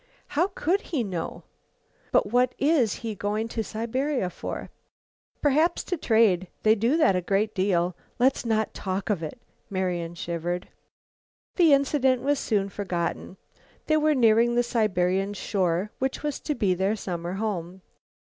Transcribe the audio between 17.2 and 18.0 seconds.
home.